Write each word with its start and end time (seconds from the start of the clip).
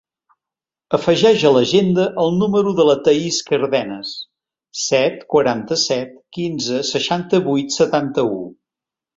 Afegeix 0.97 1.43
a 1.49 1.51
l'agenda 1.57 2.05
el 2.23 2.33
número 2.37 2.73
de 2.79 2.85
la 2.87 2.95
Thaís 3.09 3.37
Cardenes: 3.51 4.15
set, 4.87 5.23
quaranta-set, 5.35 6.19
quinze, 6.39 6.81
seixanta-vuit, 6.93 7.79
setanta-u. 7.81 8.43